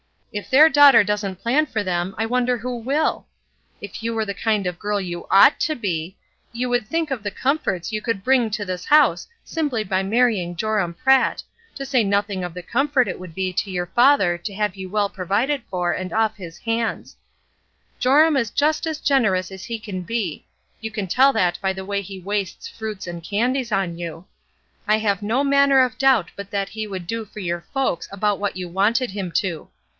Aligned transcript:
If 0.33 0.49
their 0.49 0.67
daughter 0.69 1.03
doesn't 1.03 1.41
plan 1.41 1.65
for 1.67 1.83
them, 1.83 2.15
I 2.17 2.25
wonder 2.25 2.57
who 2.57 2.75
will? 2.77 3.27
If 3.81 4.01
you 4.01 4.15
w^ere 4.15 4.25
the 4.25 4.33
kind 4.33 4.65
of 4.65 4.79
girl 4.79 4.99
you 4.99 5.27
ought 5.29 5.59
to 5.59 5.75
be, 5.75 6.15
you 6.53 6.69
would 6.69 6.87
think 6.87 7.11
of 7.11 7.21
the 7.21 7.29
comforts 7.29 7.91
you 7.91 8.01
could 8.01 8.23
bring 8.23 8.43
into 8.43 8.65
this 8.65 8.85
house 8.85 9.27
simply 9.43 9.83
by 9.83 10.01
marrying 10.03 10.55
Joram 10.55 10.93
Pratt, 10.95 11.43
to 11.75 11.85
say 11.85 12.03
nothing 12.03 12.43
of 12.43 12.53
the 12.53 12.63
comfort 12.63 13.09
it 13.09 13.19
would 13.19 13.35
be 13.35 13.53
to 13.53 13.69
your 13.69 13.87
father 13.87 14.37
to 14.39 14.53
have 14.55 14.75
you 14.77 14.89
well 14.89 15.09
provided 15.09 15.61
for 15.69 15.91
and 15.91 16.13
off 16.13 16.35
his 16.37 16.57
hands, 16.59 17.17
Joram 17.99 18.37
is 18.37 18.49
just 18.49 18.87
as 18.87 18.99
generous 19.01 19.51
as 19.51 19.65
he 19.65 19.77
can 19.77 20.01
be; 20.01 20.47
you 20.79 20.89
can 20.89 21.05
tell 21.07 21.31
that 21.33 21.59
by 21.61 21.73
the 21.73 21.85
way 21.85 22.01
he 22.01 22.19
wastes 22.19 22.67
fruits 22.69 23.05
and 23.05 23.21
candies 23.21 23.71
on 23.71 23.99
you. 23.99 24.25
I 24.87 24.97
have 24.99 25.21
no 25.21 25.43
manner 25.43 25.81
of 25.81 25.97
doubt 25.97 26.31
but 26.35 26.49
that 26.49 26.69
he 26.69 26.87
would 26.87 27.05
do 27.05 27.25
for 27.25 27.39
your 27.39 27.61
folks 27.73 28.07
about 28.11 28.39
what 28.39 28.55
you 28.57 28.67
wanted 28.69 29.11
him 29.11 29.31
to. 29.33 29.69